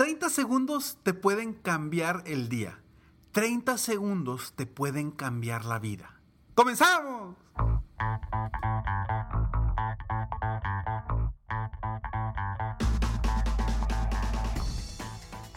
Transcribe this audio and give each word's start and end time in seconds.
30 0.00 0.30
segundos 0.30 0.96
te 1.02 1.12
pueden 1.12 1.52
cambiar 1.52 2.22
el 2.24 2.48
día. 2.48 2.80
30 3.32 3.76
segundos 3.76 4.54
te 4.56 4.64
pueden 4.64 5.10
cambiar 5.10 5.66
la 5.66 5.78
vida. 5.78 6.22
¡Comenzamos! 6.54 7.36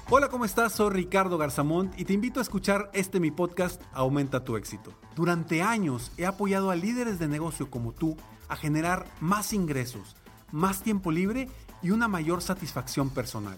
Hola, 0.09 0.27
¿cómo 0.27 0.43
estás? 0.43 0.73
Soy 0.73 0.89
Ricardo 0.89 1.37
Garzamont 1.37 1.97
y 1.97 2.03
te 2.03 2.11
invito 2.11 2.41
a 2.41 2.43
escuchar 2.43 2.91
este 2.93 3.21
mi 3.21 3.31
podcast 3.31 3.81
Aumenta 3.93 4.43
tu 4.43 4.57
éxito. 4.57 4.91
Durante 5.15 5.61
años 5.61 6.11
he 6.17 6.25
apoyado 6.25 6.69
a 6.69 6.75
líderes 6.75 7.17
de 7.17 7.29
negocio 7.29 7.71
como 7.71 7.93
tú 7.93 8.17
a 8.49 8.57
generar 8.57 9.05
más 9.21 9.53
ingresos, 9.53 10.17
más 10.51 10.83
tiempo 10.83 11.13
libre 11.13 11.47
y 11.81 11.91
una 11.91 12.09
mayor 12.09 12.41
satisfacción 12.41 13.09
personal. 13.09 13.57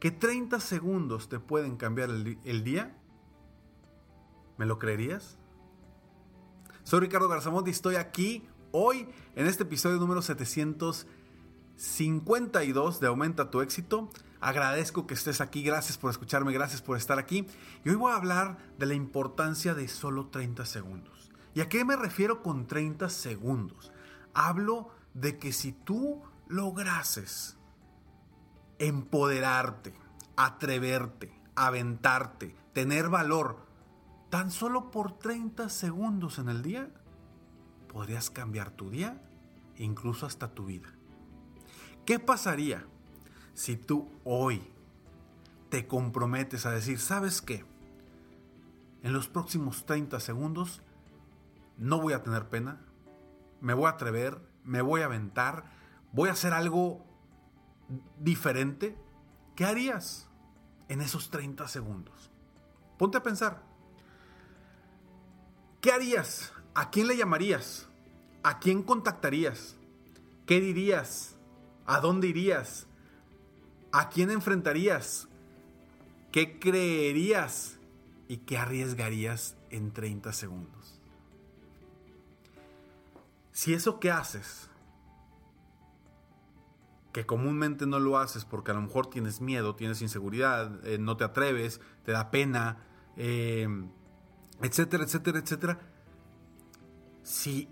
que 0.00 0.10
30 0.10 0.58
segundos 0.60 1.28
te 1.28 1.38
pueden 1.40 1.76
cambiar 1.76 2.08
el, 2.10 2.64
día, 2.64 2.96
¿me 4.56 4.64
lo 4.66 4.78
creerías? 4.78 5.38
Soy 6.84 7.00
Ricardo 7.00 7.28
Garzamont 7.28 7.66
y 7.66 7.72
estoy 7.72 7.96
aquí 7.96 8.46
hoy 8.70 9.08
en 9.34 9.46
este 9.46 9.64
episodio 9.64 9.98
número 9.98 10.22
752 10.22 13.00
de 13.00 13.08
Aumenta 13.08 13.50
tu 13.50 13.60
éxito. 13.60 14.08
Agradezco 14.40 15.08
que 15.08 15.14
estés 15.14 15.40
aquí, 15.40 15.62
gracias 15.62 15.98
por 15.98 16.12
escucharme, 16.12 16.52
gracias 16.52 16.80
por 16.80 16.96
estar 16.96 17.18
aquí. 17.18 17.48
Y 17.84 17.90
hoy 17.90 17.96
voy 17.96 18.12
a 18.12 18.16
hablar 18.16 18.56
de 18.78 18.86
la 18.86 18.94
importancia 18.94 19.74
de 19.74 19.88
solo 19.88 20.28
30 20.28 20.64
segundos. 20.64 21.32
¿Y 21.54 21.60
a 21.60 21.68
qué 21.68 21.84
me 21.84 21.96
refiero 21.96 22.40
con 22.40 22.68
30 22.68 23.08
segundos? 23.08 23.90
Hablo 24.32 24.90
de 25.14 25.38
que 25.38 25.52
si 25.52 25.72
tú 25.72 26.22
lograses 26.46 27.57
empoderarte, 28.78 29.94
atreverte, 30.36 31.32
aventarte, 31.54 32.54
tener 32.72 33.08
valor, 33.08 33.66
tan 34.30 34.50
solo 34.50 34.90
por 34.90 35.18
30 35.18 35.68
segundos 35.68 36.38
en 36.38 36.48
el 36.48 36.62
día, 36.62 36.90
podrías 37.88 38.30
cambiar 38.30 38.70
tu 38.70 38.90
día 38.90 39.20
incluso 39.76 40.26
hasta 40.26 40.48
tu 40.48 40.66
vida. 40.66 40.88
¿Qué 42.04 42.18
pasaría 42.18 42.84
si 43.54 43.76
tú 43.76 44.10
hoy 44.24 44.62
te 45.68 45.86
comprometes 45.86 46.66
a 46.66 46.70
decir, 46.70 46.98
¿sabes 46.98 47.42
qué? 47.42 47.64
En 49.02 49.12
los 49.12 49.28
próximos 49.28 49.86
30 49.86 50.20
segundos 50.20 50.82
no 51.76 52.00
voy 52.00 52.12
a 52.12 52.22
tener 52.22 52.48
pena, 52.48 52.80
me 53.60 53.74
voy 53.74 53.86
a 53.86 53.90
atrever, 53.90 54.40
me 54.64 54.82
voy 54.82 55.02
a 55.02 55.06
aventar, 55.06 55.64
voy 56.12 56.28
a 56.28 56.32
hacer 56.32 56.52
algo 56.52 57.04
diferente, 58.18 58.96
¿qué 59.56 59.64
harías 59.64 60.28
en 60.88 61.00
esos 61.00 61.30
30 61.30 61.68
segundos? 61.68 62.30
Ponte 62.98 63.18
a 63.18 63.22
pensar. 63.22 63.62
¿Qué 65.80 65.92
harías? 65.92 66.52
¿A 66.74 66.90
quién 66.90 67.06
le 67.06 67.16
llamarías? 67.16 67.88
¿A 68.42 68.58
quién 68.58 68.82
contactarías? 68.82 69.76
¿Qué 70.46 70.60
dirías? 70.60 71.36
¿A 71.86 72.00
dónde 72.00 72.28
irías? 72.28 72.86
¿A 73.92 74.08
quién 74.08 74.30
enfrentarías? 74.30 75.28
¿Qué 76.32 76.58
creerías? 76.58 77.78
¿Y 78.28 78.38
qué 78.38 78.58
arriesgarías 78.58 79.56
en 79.70 79.92
30 79.92 80.32
segundos? 80.32 81.00
Si 83.52 83.74
eso 83.74 83.98
que 83.98 84.10
haces 84.10 84.68
que 87.18 87.26
comúnmente 87.26 87.84
no 87.84 87.98
lo 87.98 88.16
haces 88.16 88.44
porque 88.44 88.70
a 88.70 88.74
lo 88.74 88.82
mejor 88.82 89.10
tienes 89.10 89.40
miedo, 89.40 89.74
tienes 89.74 90.02
inseguridad, 90.02 90.86
eh, 90.86 90.98
no 90.98 91.16
te 91.16 91.24
atreves, 91.24 91.80
te 92.04 92.12
da 92.12 92.30
pena, 92.30 92.84
em, 93.16 93.90
etcétera, 94.62 95.02
etcétera, 95.02 95.40
etcétera. 95.40 95.80
Si 97.24 97.68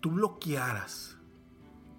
tú 0.00 0.12
bloquearas 0.12 1.18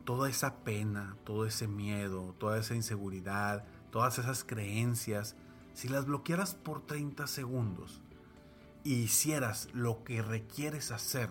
toda 0.03 0.31
esa 0.31 0.63
pena, 0.63 1.15
todo 1.25 1.45
ese 1.45 1.67
miedo, 1.67 2.33
toda 2.39 2.57
esa 2.57 2.73
inseguridad, 2.73 3.65
todas 3.91 4.17
esas 4.17 4.43
creencias, 4.43 5.35
si 5.75 5.89
las 5.89 6.07
bloquearas 6.07 6.55
por 6.55 6.87
30 6.87 7.27
segundos 7.27 8.01
y 8.83 8.95
hicieras 8.95 9.69
lo 9.73 10.03
que 10.03 10.23
requieres 10.23 10.89
hacer 10.89 11.29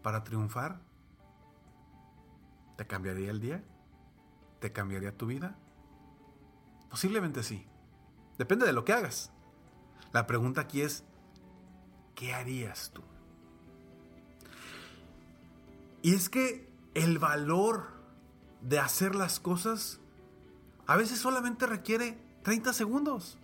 para 0.00 0.22
triunfar, 0.22 0.80
¿te 2.76 2.86
cambiaría 2.86 3.32
el 3.32 3.40
día? 3.40 3.64
¿Te 4.64 4.72
cambiaría 4.72 5.14
tu 5.14 5.26
vida? 5.26 5.58
Posiblemente 6.88 7.42
sí. 7.42 7.66
Depende 8.38 8.64
de 8.64 8.72
lo 8.72 8.82
que 8.86 8.94
hagas. 8.94 9.30
La 10.10 10.26
pregunta 10.26 10.62
aquí 10.62 10.80
es, 10.80 11.04
¿qué 12.14 12.32
harías 12.32 12.90
tú? 12.94 13.02
Y 16.00 16.14
es 16.14 16.30
que 16.30 16.66
el 16.94 17.18
valor 17.18 17.88
de 18.62 18.78
hacer 18.78 19.14
las 19.14 19.38
cosas 19.38 20.00
a 20.86 20.96
veces 20.96 21.18
solamente 21.18 21.66
requiere 21.66 22.16
30 22.42 22.72
segundos. 22.72 23.38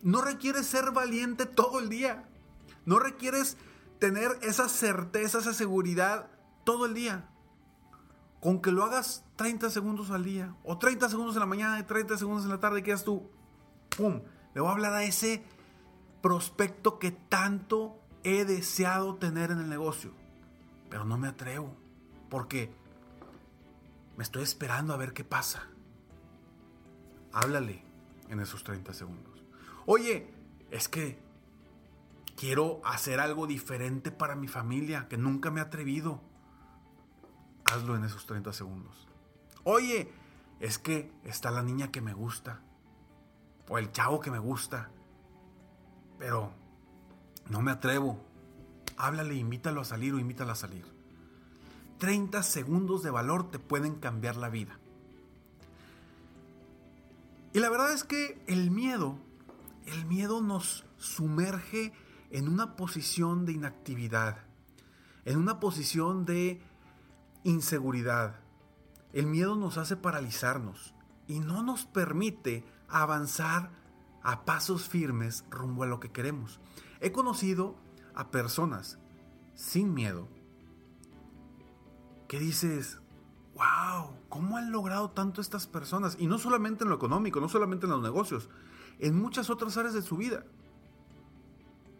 No 0.00 0.22
requieres 0.22 0.64
ser 0.64 0.92
valiente 0.92 1.44
todo 1.44 1.78
el 1.78 1.90
día. 1.90 2.26
No 2.86 2.98
requieres 2.98 3.58
tener 3.98 4.38
esa 4.40 4.70
certeza, 4.70 5.40
esa 5.40 5.52
seguridad 5.52 6.30
todo 6.64 6.86
el 6.86 6.94
día 6.94 7.28
con 8.42 8.60
que 8.60 8.72
lo 8.72 8.82
hagas 8.82 9.24
30 9.36 9.70
segundos 9.70 10.10
al 10.10 10.24
día, 10.24 10.56
o 10.64 10.76
30 10.76 11.08
segundos 11.08 11.36
en 11.36 11.40
la 11.40 11.46
mañana 11.46 11.78
y 11.78 11.84
30 11.84 12.18
segundos 12.18 12.42
en 12.44 12.50
la 12.50 12.58
tarde, 12.58 12.82
quedas 12.82 13.04
tú, 13.04 13.30
¡pum! 13.96 14.20
Le 14.52 14.60
voy 14.60 14.68
a 14.68 14.72
hablar 14.72 14.92
a 14.94 15.04
ese 15.04 15.44
prospecto 16.20 16.98
que 16.98 17.12
tanto 17.12 18.00
he 18.24 18.44
deseado 18.44 19.14
tener 19.14 19.52
en 19.52 19.60
el 19.60 19.68
negocio, 19.68 20.12
pero 20.90 21.04
no 21.04 21.18
me 21.18 21.28
atrevo, 21.28 21.76
porque 22.28 22.74
me 24.16 24.24
estoy 24.24 24.42
esperando 24.42 24.92
a 24.92 24.96
ver 24.96 25.12
qué 25.12 25.22
pasa. 25.22 25.68
Háblale 27.32 27.84
en 28.28 28.40
esos 28.40 28.64
30 28.64 28.92
segundos. 28.92 29.44
Oye, 29.86 30.34
es 30.72 30.88
que 30.88 31.22
quiero 32.36 32.80
hacer 32.84 33.20
algo 33.20 33.46
diferente 33.46 34.10
para 34.10 34.34
mi 34.34 34.48
familia, 34.48 35.06
que 35.06 35.16
nunca 35.16 35.52
me 35.52 35.60
he 35.60 35.62
atrevido 35.62 36.31
hazlo 37.72 37.96
en 37.96 38.04
esos 38.04 38.26
30 38.26 38.52
segundos. 38.52 39.06
Oye, 39.64 40.12
es 40.60 40.78
que 40.78 41.10
está 41.24 41.50
la 41.50 41.62
niña 41.62 41.90
que 41.90 42.00
me 42.00 42.12
gusta. 42.12 42.60
O 43.68 43.78
el 43.78 43.92
chavo 43.92 44.20
que 44.20 44.30
me 44.30 44.38
gusta. 44.38 44.90
Pero 46.18 46.52
no 47.48 47.62
me 47.62 47.70
atrevo. 47.70 48.24
Háblale, 48.96 49.34
invítalo 49.34 49.80
a 49.80 49.84
salir 49.84 50.14
o 50.14 50.18
invítala 50.18 50.52
a 50.52 50.56
salir. 50.56 50.84
30 51.98 52.42
segundos 52.42 53.02
de 53.02 53.10
valor 53.10 53.50
te 53.50 53.58
pueden 53.58 53.96
cambiar 53.96 54.36
la 54.36 54.48
vida. 54.48 54.78
Y 57.52 57.60
la 57.60 57.70
verdad 57.70 57.92
es 57.92 58.04
que 58.04 58.42
el 58.46 58.70
miedo, 58.70 59.18
el 59.86 60.06
miedo 60.06 60.40
nos 60.40 60.84
sumerge 60.98 61.92
en 62.30 62.48
una 62.48 62.76
posición 62.76 63.44
de 63.44 63.52
inactividad, 63.52 64.38
en 65.24 65.38
una 65.38 65.60
posición 65.60 66.24
de 66.24 66.62
inseguridad. 67.44 68.40
El 69.12 69.26
miedo 69.26 69.56
nos 69.56 69.78
hace 69.78 69.96
paralizarnos 69.96 70.94
y 71.26 71.40
no 71.40 71.62
nos 71.62 71.84
permite 71.84 72.64
avanzar 72.88 73.70
a 74.22 74.44
pasos 74.44 74.88
firmes 74.88 75.44
rumbo 75.50 75.82
a 75.82 75.86
lo 75.86 76.00
que 76.00 76.10
queremos. 76.10 76.60
He 77.00 77.12
conocido 77.12 77.76
a 78.14 78.30
personas 78.30 78.98
sin 79.54 79.94
miedo 79.94 80.28
que 82.28 82.38
dices, 82.38 83.00
wow, 83.54 84.16
¿cómo 84.28 84.56
han 84.56 84.72
logrado 84.72 85.10
tanto 85.10 85.40
estas 85.40 85.66
personas? 85.66 86.16
Y 86.18 86.26
no 86.26 86.38
solamente 86.38 86.84
en 86.84 86.90
lo 86.90 86.96
económico, 86.96 87.40
no 87.40 87.48
solamente 87.48 87.86
en 87.86 87.92
los 87.92 88.02
negocios, 88.02 88.48
en 88.98 89.20
muchas 89.20 89.50
otras 89.50 89.76
áreas 89.76 89.94
de 89.94 90.02
su 90.02 90.16
vida. 90.16 90.44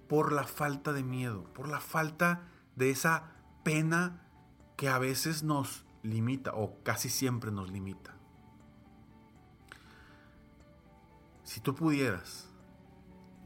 Por 0.08 0.32
la 0.32 0.44
falta 0.44 0.92
de 0.92 1.02
miedo, 1.02 1.44
por 1.52 1.68
la 1.68 1.80
falta 1.80 2.48
de 2.76 2.90
esa 2.90 3.32
pena 3.62 4.21
que 4.82 4.88
a 4.88 4.98
veces 4.98 5.44
nos 5.44 5.84
limita 6.02 6.54
o 6.54 6.82
casi 6.82 7.08
siempre 7.08 7.52
nos 7.52 7.70
limita. 7.70 8.16
Si 11.44 11.60
tú 11.60 11.76
pudieras 11.76 12.48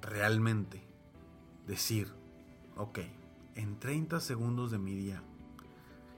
realmente 0.01 0.83
decir, 1.67 2.11
ok, 2.79 3.01
en 3.55 3.79
30 3.79 4.19
segundos 4.21 4.71
de 4.71 4.79
mi 4.79 4.95
día, 4.95 5.23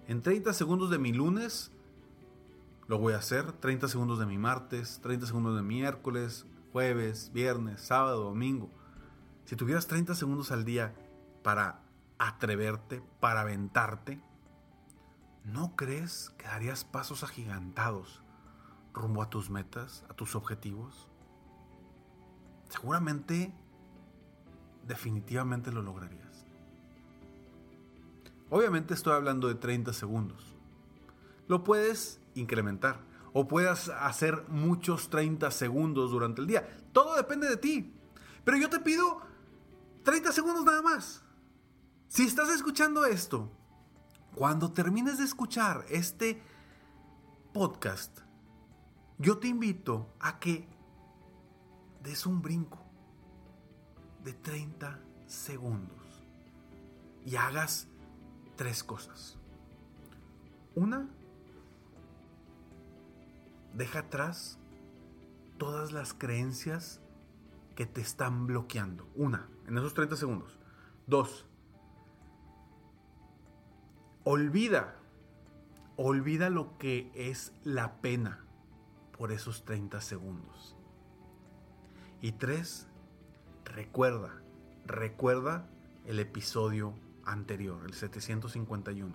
en 0.07 0.23
30 0.23 0.53
segundos 0.53 0.89
de 0.89 1.01
mi 1.01 1.13
lunes, 1.13 1.73
lo 2.87 3.01
voy 3.01 3.15
a 3.15 3.19
hacer, 3.19 3.51
30 3.51 3.89
segundos 3.89 4.21
de 4.21 4.27
mi 4.27 4.39
martes, 4.39 5.01
30 5.03 5.27
segundos 5.27 5.57
de 5.57 5.63
miércoles, 5.63 6.47
jueves, 6.71 7.33
viernes, 7.35 7.81
sábado, 7.81 8.23
domingo. 8.23 8.71
Si 9.47 9.57
tuvieras 9.57 9.89
30 9.89 10.15
segundos 10.15 10.53
al 10.53 10.65
día 10.65 10.95
para 11.43 11.83
atreverte, 12.19 13.03
para 13.19 13.41
aventarte, 13.41 14.23
¿no 15.53 15.77
crees 15.77 16.31
que 16.39 16.47
darías 16.47 16.85
pasos 16.85 17.23
agigantados 17.25 18.23
rumbo 18.93 19.23
a 19.23 19.31
tus 19.31 19.51
metas, 19.51 20.05
a 20.09 20.15
tus 20.15 20.35
objetivos? 20.35 21.09
Seguramente, 22.69 23.53
definitivamente 24.87 25.73
lo 25.73 25.83
lograrías. 25.83 26.47
Obviamente 28.51 28.95
estoy 28.95 29.15
hablando 29.15 29.49
de 29.49 29.55
30 29.55 29.93
segundos. 29.93 30.55
Lo 31.49 31.65
puedes 31.65 32.21
incrementar 32.35 33.01
o 33.33 33.49
puedas 33.49 33.89
hacer 33.89 34.45
muchos 34.49 35.11
30 35.11 35.51
segundos 35.51 36.11
durante 36.11 36.41
el 36.41 36.47
día. 36.47 36.69
Todo 36.93 37.17
depende 37.17 37.49
de 37.49 37.57
ti. 37.57 37.95
Pero 38.45 38.57
yo 38.57 38.71
te 38.71 38.81
pido 38.81 39.21
30 40.05 40.33
segundos 40.33 40.65
nada 40.65 40.83
más. 40.83 41.23
Si 42.09 42.25
estás 42.25 42.49
escuchando 42.49 43.05
esto, 43.05 43.51
cuando 44.39 44.71
termines 44.71 45.19
de 45.19 45.25
escuchar 45.25 45.85
este 45.91 46.41
podcast, 47.53 48.21
yo 49.19 49.39
te 49.39 49.49
invito 49.49 50.15
a 50.21 50.39
que 50.39 50.69
des 52.05 52.25
un 52.25 52.41
brinco 52.41 52.79
de 54.23 54.35
30 54.35 55.01
segundos 55.27 56.25
y 57.27 57.35
hagas 57.35 57.89
tres 58.55 58.85
cosas. 58.85 59.37
Una, 60.77 61.09
deja 63.75 63.99
atrás 63.99 64.61
todas 65.59 65.91
las 65.91 66.15
creencias 66.15 67.01
que 67.75 67.87
te 67.87 68.03
están 68.03 68.47
bloqueando. 68.47 69.11
Una, 69.17 69.49
en 69.67 69.77
esos 69.79 69.95
30 69.95 70.15
segundos. 70.15 70.61
Dos, 71.09 71.45
olvida, 74.31 74.95
olvida 75.97 76.51
lo 76.51 76.77
que 76.77 77.11
es 77.15 77.55
la 77.65 78.03
pena 78.03 78.45
por 79.17 79.33
esos 79.33 79.65
30 79.65 80.03
segundos. 80.03 80.77
Y 82.21 82.33
tres, 82.33 82.87
recuerda, 83.65 84.43
recuerda 84.85 85.67
el 86.05 86.21
episodio 86.21 86.93
anterior, 87.25 87.83
el 87.87 87.95
751, 87.95 89.15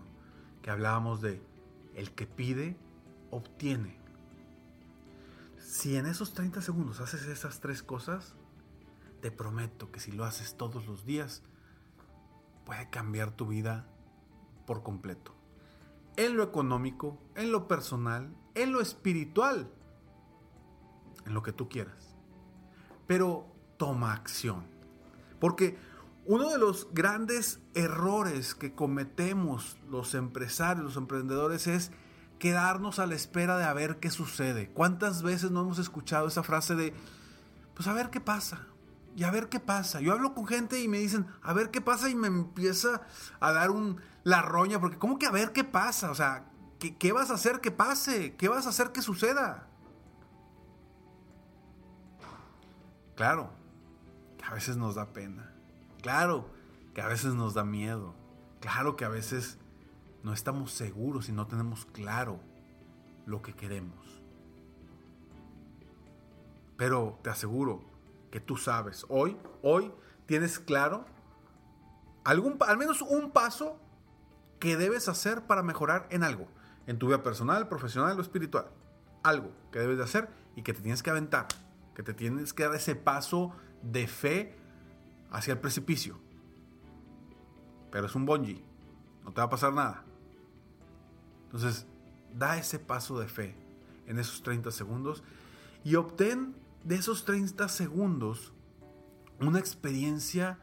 que 0.63 0.71
hablábamos 0.71 1.21
de 1.21 1.43
el 1.93 2.09
que 2.15 2.25
pide, 2.25 2.75
obtiene. 3.29 3.99
Si 5.59 5.95
en 5.95 6.07
esos 6.07 6.33
30 6.33 6.63
segundos 6.63 7.01
haces 7.01 7.27
esas 7.27 7.59
tres 7.59 7.83
cosas, 7.83 8.33
te 9.21 9.29
prometo 9.29 9.91
que 9.91 9.99
si 9.99 10.11
lo 10.11 10.25
haces 10.25 10.57
todos 10.57 10.87
los 10.87 11.05
días, 11.05 11.43
puede 12.65 12.89
cambiar 12.89 13.29
tu 13.29 13.45
vida 13.45 13.85
por 14.65 14.83
completo. 14.83 15.33
En 16.15 16.37
lo 16.37 16.43
económico, 16.43 17.19
en 17.35 17.51
lo 17.51 17.67
personal, 17.67 18.35
en 18.55 18.71
lo 18.71 18.81
espiritual, 18.81 19.71
en 21.25 21.33
lo 21.33 21.41
que 21.41 21.53
tú 21.53 21.69
quieras. 21.69 22.15
Pero 23.07 23.47
toma 23.77 24.13
acción. 24.13 24.65
Porque 25.39 25.77
uno 26.25 26.49
de 26.49 26.57
los 26.57 26.87
grandes 26.93 27.59
errores 27.73 28.55
que 28.55 28.73
cometemos 28.73 29.77
los 29.89 30.13
empresarios, 30.13 30.85
los 30.85 30.97
emprendedores, 30.97 31.67
es 31.67 31.91
quedarnos 32.39 32.99
a 32.99 33.07
la 33.07 33.15
espera 33.15 33.57
de 33.57 33.65
a 33.65 33.73
ver 33.73 33.99
qué 33.99 34.09
sucede. 34.09 34.69
¿Cuántas 34.69 35.23
veces 35.23 35.51
no 35.51 35.61
hemos 35.61 35.79
escuchado 35.79 36.27
esa 36.27 36.43
frase 36.43 36.75
de, 36.75 36.93
pues 37.73 37.87
a 37.87 37.93
ver 37.93 38.09
qué 38.09 38.21
pasa? 38.21 38.67
Y 39.15 39.23
a 39.23 39.31
ver 39.31 39.49
qué 39.49 39.59
pasa. 39.59 40.01
Yo 40.01 40.13
hablo 40.13 40.33
con 40.33 40.47
gente 40.47 40.81
y 40.81 40.87
me 40.87 40.97
dicen, 40.97 41.27
a 41.41 41.53
ver 41.53 41.69
qué 41.69 41.81
pasa 41.81 42.09
y 42.09 42.15
me 42.15 42.27
empieza 42.27 43.01
a 43.39 43.51
dar 43.51 43.69
un, 43.69 44.01
la 44.23 44.41
roña, 44.41 44.79
porque 44.79 44.97
¿cómo 44.97 45.19
que 45.19 45.27
a 45.27 45.31
ver 45.31 45.51
qué 45.51 45.63
pasa? 45.63 46.09
O 46.09 46.15
sea, 46.15 46.49
¿qué, 46.79 46.97
qué 46.97 47.11
vas 47.11 47.29
a 47.29 47.35
hacer 47.35 47.61
que 47.61 47.71
pase? 47.71 48.35
¿Qué 48.35 48.47
vas 48.47 48.65
a 48.65 48.69
hacer 48.69 48.91
que 48.91 49.01
suceda? 49.01 49.67
Claro, 53.15 53.51
que 54.37 54.45
a 54.45 54.53
veces 54.53 54.77
nos 54.77 54.95
da 54.95 55.13
pena. 55.13 55.53
Claro 56.01 56.49
que 56.95 57.01
a 57.01 57.07
veces 57.07 57.35
nos 57.35 57.53
da 57.53 57.63
miedo. 57.63 58.15
Claro 58.59 58.95
que 58.95 59.05
a 59.05 59.09
veces 59.09 59.59
no 60.23 60.33
estamos 60.33 60.71
seguros 60.71 61.29
y 61.29 61.31
no 61.31 61.47
tenemos 61.47 61.85
claro 61.85 62.39
lo 63.25 63.41
que 63.41 63.53
queremos. 63.53 64.21
Pero 66.77 67.19
te 67.21 67.29
aseguro 67.29 67.92
que 68.33 68.39
tú 68.39 68.57
sabes, 68.57 69.05
hoy, 69.09 69.37
hoy 69.61 69.91
tienes 70.25 70.57
claro 70.57 71.05
algún, 72.23 72.57
al 72.61 72.77
menos 72.79 73.03
un 73.03 73.29
paso 73.29 73.79
que 74.59 74.75
debes 74.75 75.07
hacer 75.07 75.43
para 75.43 75.61
mejorar 75.61 76.07
en 76.09 76.23
algo, 76.23 76.47
en 76.87 76.97
tu 76.97 77.09
vida 77.09 77.21
personal, 77.21 77.67
profesional 77.67 78.17
o 78.17 78.23
espiritual. 78.23 78.71
Algo 79.21 79.51
que 79.71 79.77
debes 79.77 79.99
de 79.99 80.05
hacer 80.05 80.29
y 80.55 80.63
que 80.63 80.73
te 80.73 80.81
tienes 80.81 81.03
que 81.03 81.11
aventar, 81.11 81.45
que 81.93 82.01
te 82.01 82.15
tienes 82.15 82.53
que 82.53 82.63
dar 82.63 82.73
ese 82.73 82.95
paso 82.95 83.53
de 83.83 84.07
fe 84.07 84.57
hacia 85.29 85.53
el 85.53 85.59
precipicio. 85.59 86.17
Pero 87.91 88.07
es 88.07 88.15
un 88.15 88.25
bungee, 88.25 88.65
no 89.23 89.31
te 89.31 89.41
va 89.41 89.45
a 89.45 89.49
pasar 89.51 89.73
nada. 89.73 90.05
Entonces, 91.43 91.85
da 92.33 92.57
ese 92.57 92.79
paso 92.79 93.19
de 93.19 93.27
fe 93.27 93.55
en 94.07 94.17
esos 94.17 94.41
30 94.41 94.71
segundos 94.71 95.23
y 95.83 95.93
obtén 95.93 96.62
de 96.83 96.95
esos 96.95 97.25
30 97.25 97.67
segundos 97.69 98.53
una 99.39 99.59
experiencia 99.59 100.59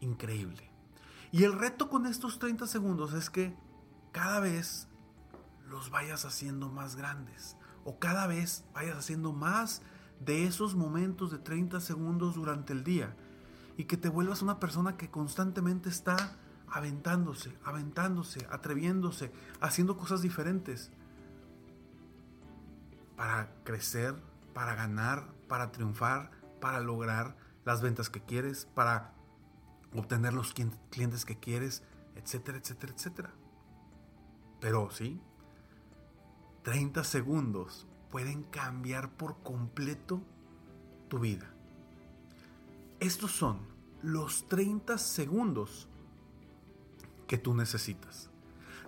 increíble. 0.00 0.70
Y 1.32 1.44
el 1.44 1.58
reto 1.58 1.88
con 1.88 2.06
estos 2.06 2.38
30 2.38 2.66
segundos 2.66 3.12
es 3.12 3.30
que 3.30 3.56
cada 4.12 4.40
vez 4.40 4.88
los 5.68 5.90
vayas 5.90 6.24
haciendo 6.24 6.68
más 6.68 6.96
grandes 6.96 7.56
o 7.84 7.98
cada 7.98 8.26
vez 8.26 8.64
vayas 8.72 8.96
haciendo 8.96 9.32
más 9.32 9.82
de 10.20 10.46
esos 10.46 10.74
momentos 10.74 11.32
de 11.32 11.38
30 11.38 11.80
segundos 11.80 12.34
durante 12.34 12.72
el 12.72 12.84
día 12.84 13.16
y 13.76 13.84
que 13.84 13.96
te 13.96 14.08
vuelvas 14.08 14.42
una 14.42 14.60
persona 14.60 14.96
que 14.96 15.10
constantemente 15.10 15.88
está 15.88 16.36
aventándose, 16.68 17.56
aventándose, 17.64 18.46
atreviéndose, 18.50 19.32
haciendo 19.60 19.96
cosas 19.96 20.22
diferentes 20.22 20.90
para 23.16 23.52
crecer, 23.64 24.14
para 24.54 24.74
ganar, 24.74 25.34
para 25.48 25.72
triunfar, 25.72 26.30
para 26.60 26.80
lograr 26.80 27.36
las 27.64 27.82
ventas 27.82 28.08
que 28.08 28.22
quieres, 28.22 28.66
para 28.74 29.12
obtener 29.92 30.32
los 30.32 30.54
clientes 30.54 31.24
que 31.24 31.38
quieres, 31.38 31.82
etcétera, 32.14 32.58
etcétera, 32.58 32.92
etcétera. 32.94 33.34
Pero 34.60 34.90
sí, 34.90 35.20
30 36.62 37.04
segundos 37.04 37.86
pueden 38.10 38.44
cambiar 38.44 39.10
por 39.10 39.42
completo 39.42 40.22
tu 41.08 41.18
vida. 41.18 41.50
Estos 43.00 43.32
son 43.32 43.58
los 44.02 44.48
30 44.48 44.98
segundos 44.98 45.88
que 47.26 47.38
tú 47.38 47.54
necesitas. 47.54 48.30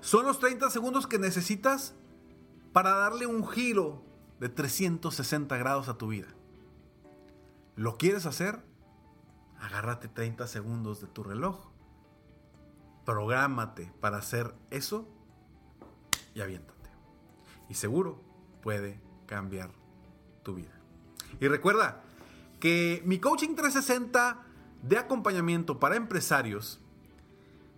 Son 0.01 0.25
los 0.25 0.39
30 0.39 0.71
segundos 0.71 1.07
que 1.07 1.19
necesitas 1.19 1.95
para 2.73 2.91
darle 2.91 3.27
un 3.27 3.47
giro 3.47 4.06
de 4.41 4.49
360 4.49 5.57
grados 5.57 5.89
a 5.89 5.99
tu 5.99 6.09
vida. 6.09 6.29
¿Lo 7.75 7.99
quieres 7.99 8.27
hacer? 8.27 8.61
Agárrate 9.61 10.09
30 10.09 10.47
segundos 10.47 11.01
de 11.01 11.07
tu 11.07 11.23
reloj. 11.23 11.71
Prográmate 13.05 13.93
para 14.01 14.19
hacer 14.19 14.55
eso 14.71 15.09
y 16.35 16.41
aviéntate. 16.41 16.91
Y 17.69 17.75
seguro 17.75 18.21
puede 18.63 19.01
cambiar 19.27 19.71
tu 20.43 20.55
vida. 20.55 20.73
Y 21.41 21.49
recuerda, 21.49 22.03
que 22.61 23.03
mi 23.05 23.19
coaching 23.19 23.55
360 23.55 24.43
de 24.83 24.99
acompañamiento 24.99 25.79
para 25.79 25.97
empresarios 25.97 26.81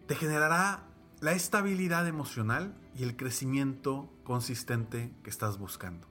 te 0.07 0.15
generará 0.15 0.85
la 1.21 1.33
estabilidad 1.33 2.07
emocional 2.07 2.75
y 2.95 3.03
el 3.03 3.17
crecimiento 3.17 4.09
consistente 4.25 5.13
que 5.23 5.31
estás 5.31 5.59
buscando. 5.59 6.07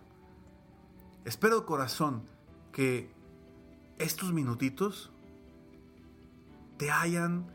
Espero 1.25 1.59
de 1.59 1.65
corazón 1.65 2.23
que 2.71 3.11
estos 3.97 4.31
minutitos 4.33 5.11
te 6.77 6.91
hayan 6.91 7.47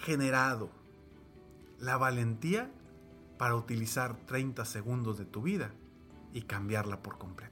generado 0.00 0.70
la 1.78 1.96
valentía 1.96 2.70
para 3.38 3.54
utilizar 3.56 4.16
30 4.26 4.64
segundos 4.64 5.18
de 5.18 5.24
tu 5.24 5.42
vida 5.42 5.72
y 6.32 6.42
cambiarla 6.42 7.02
por 7.02 7.18
completo. 7.18 7.51